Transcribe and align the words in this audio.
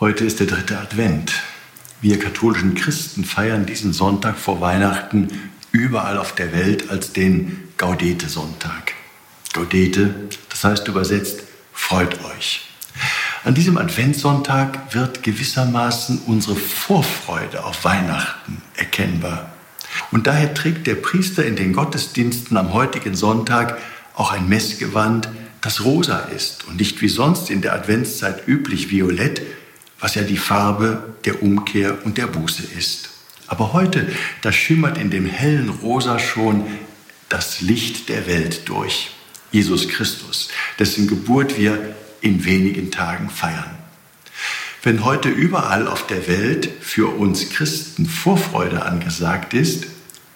Heute 0.00 0.24
ist 0.24 0.40
der 0.40 0.46
dritte 0.46 0.78
Advent. 0.78 1.30
Wir 2.00 2.18
katholischen 2.18 2.74
Christen 2.74 3.22
feiern 3.22 3.66
diesen 3.66 3.92
Sonntag 3.92 4.38
vor 4.38 4.62
Weihnachten 4.62 5.28
überall 5.72 6.16
auf 6.16 6.34
der 6.34 6.54
Welt 6.54 6.88
als 6.88 7.12
den 7.12 7.68
Gaudete-Sonntag. 7.76 8.94
Gaudete, 9.52 10.14
das 10.48 10.64
heißt 10.64 10.88
übersetzt, 10.88 11.42
freut 11.74 12.18
euch. 12.24 12.70
An 13.44 13.52
diesem 13.52 13.76
Adventssonntag 13.76 14.94
wird 14.94 15.22
gewissermaßen 15.22 16.22
unsere 16.26 16.56
Vorfreude 16.56 17.62
auf 17.62 17.84
Weihnachten 17.84 18.62
erkennbar. 18.76 19.52
Und 20.12 20.26
daher 20.26 20.54
trägt 20.54 20.86
der 20.86 20.94
Priester 20.94 21.44
in 21.44 21.56
den 21.56 21.74
Gottesdiensten 21.74 22.56
am 22.56 22.72
heutigen 22.72 23.14
Sonntag 23.14 23.76
auch 24.14 24.32
ein 24.32 24.48
Messgewand, 24.48 25.28
das 25.60 25.84
rosa 25.84 26.20
ist 26.20 26.66
und 26.68 26.76
nicht 26.78 27.02
wie 27.02 27.10
sonst 27.10 27.50
in 27.50 27.60
der 27.60 27.74
Adventszeit 27.74 28.48
üblich 28.48 28.90
violett, 28.90 29.42
was 30.00 30.14
ja 30.14 30.22
die 30.22 30.36
Farbe 30.36 31.14
der 31.24 31.42
Umkehr 31.42 31.98
und 32.04 32.18
der 32.18 32.26
Buße 32.26 32.62
ist. 32.76 33.10
Aber 33.46 33.72
heute, 33.72 34.06
da 34.42 34.52
schimmert 34.52 34.96
in 34.98 35.10
dem 35.10 35.26
hellen 35.26 35.68
Rosa 35.68 36.18
schon 36.18 36.64
das 37.28 37.60
Licht 37.60 38.08
der 38.08 38.26
Welt 38.26 38.68
durch. 38.68 39.10
Jesus 39.52 39.88
Christus, 39.88 40.48
dessen 40.78 41.08
Geburt 41.08 41.58
wir 41.58 41.94
in 42.20 42.44
wenigen 42.44 42.90
Tagen 42.90 43.30
feiern. 43.30 43.70
Wenn 44.82 45.04
heute 45.04 45.28
überall 45.28 45.88
auf 45.88 46.06
der 46.06 46.26
Welt 46.28 46.70
für 46.80 47.08
uns 47.16 47.50
Christen 47.50 48.06
Vorfreude 48.06 48.82
angesagt 48.84 49.52
ist, 49.52 49.86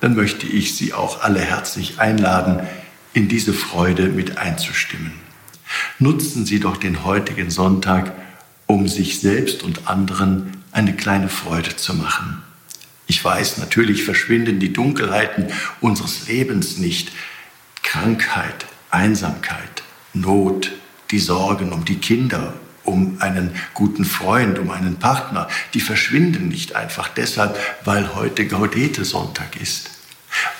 dann 0.00 0.16
möchte 0.16 0.46
ich 0.46 0.74
Sie 0.74 0.92
auch 0.92 1.22
alle 1.22 1.40
herzlich 1.40 2.00
einladen, 2.00 2.66
in 3.12 3.28
diese 3.28 3.52
Freude 3.52 4.08
mit 4.08 4.38
einzustimmen. 4.38 5.12
Nutzen 5.98 6.44
Sie 6.44 6.58
doch 6.58 6.76
den 6.76 7.04
heutigen 7.04 7.50
Sonntag, 7.50 8.12
um 8.72 8.88
sich 8.88 9.20
selbst 9.20 9.62
und 9.62 9.86
anderen 9.86 10.64
eine 10.72 10.94
kleine 10.96 11.28
Freude 11.28 11.76
zu 11.76 11.94
machen. 11.94 12.42
Ich 13.06 13.22
weiß, 13.22 13.58
natürlich 13.58 14.04
verschwinden 14.04 14.60
die 14.60 14.72
Dunkelheiten 14.72 15.48
unseres 15.82 16.26
Lebens 16.26 16.78
nicht. 16.78 17.12
Krankheit, 17.82 18.66
Einsamkeit, 18.90 19.82
Not, 20.14 20.72
die 21.10 21.18
Sorgen 21.18 21.72
um 21.72 21.84
die 21.84 21.98
Kinder, 21.98 22.54
um 22.84 23.18
einen 23.20 23.50
guten 23.74 24.06
Freund, 24.06 24.58
um 24.58 24.70
einen 24.70 24.96
Partner, 24.96 25.48
die 25.74 25.80
verschwinden 25.80 26.48
nicht 26.48 26.74
einfach 26.74 27.08
deshalb, 27.08 27.58
weil 27.84 28.14
heute 28.14 28.46
Gaudete-Sonntag 28.46 29.60
ist. 29.60 29.90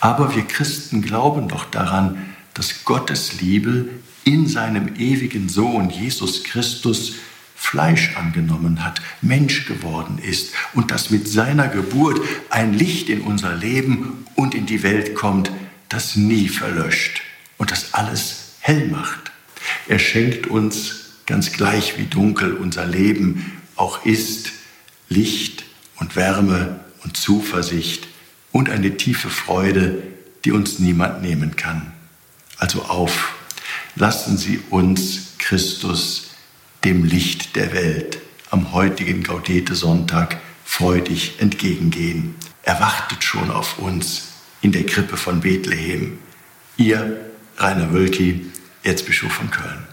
Aber 0.00 0.34
wir 0.34 0.42
Christen 0.42 1.00
glauben 1.00 1.46
doch 1.46 1.66
daran, 1.66 2.34
dass 2.54 2.84
Gottes 2.84 3.40
Liebe 3.40 3.88
in 4.24 4.48
seinem 4.48 4.96
ewigen 4.96 5.48
Sohn 5.48 5.90
Jesus 5.90 6.42
Christus 6.42 7.14
Fleisch 7.62 8.16
angenommen 8.16 8.82
hat, 8.82 9.02
Mensch 9.20 9.66
geworden 9.66 10.18
ist 10.18 10.54
und 10.72 10.90
dass 10.90 11.10
mit 11.10 11.28
seiner 11.28 11.68
Geburt 11.68 12.18
ein 12.48 12.72
Licht 12.72 13.10
in 13.10 13.20
unser 13.20 13.54
Leben 13.54 14.24
und 14.34 14.54
in 14.54 14.64
die 14.64 14.82
Welt 14.82 15.14
kommt, 15.14 15.52
das 15.90 16.16
nie 16.16 16.48
verlöscht 16.48 17.20
und 17.58 17.70
das 17.70 17.92
alles 17.92 18.54
hell 18.60 18.88
macht. 18.88 19.30
Er 19.86 19.98
schenkt 19.98 20.46
uns 20.46 21.10
ganz 21.26 21.52
gleich 21.52 21.98
wie 21.98 22.06
dunkel 22.06 22.54
unser 22.54 22.86
Leben 22.86 23.60
auch 23.76 24.06
ist, 24.06 24.50
Licht 25.10 25.64
und 25.96 26.16
Wärme 26.16 26.80
und 27.04 27.18
Zuversicht 27.18 28.08
und 28.52 28.70
eine 28.70 28.96
tiefe 28.96 29.28
Freude, 29.28 30.02
die 30.46 30.52
uns 30.52 30.78
niemand 30.78 31.20
nehmen 31.20 31.56
kann. 31.56 31.92
Also 32.56 32.82
auf, 32.84 33.34
lassen 33.96 34.38
Sie 34.38 34.60
uns 34.70 35.34
Christus 35.38 36.29
dem 36.84 37.04
Licht 37.04 37.56
der 37.56 37.72
Welt 37.72 38.18
am 38.50 38.72
heutigen 38.72 39.22
Gaudete-Sonntag 39.22 40.38
freudig 40.64 41.40
entgegengehen. 41.40 42.34
Er 42.62 42.80
wartet 42.80 43.22
schon 43.22 43.50
auf 43.50 43.78
uns 43.78 44.28
in 44.62 44.72
der 44.72 44.84
Krippe 44.84 45.16
von 45.16 45.40
Bethlehem. 45.40 46.18
Ihr, 46.76 47.30
Rainer 47.58 47.92
Wölki, 47.92 48.46
Erzbischof 48.82 49.32
von 49.32 49.50
Köln. 49.50 49.86